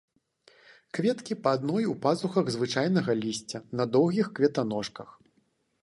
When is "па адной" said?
1.43-1.85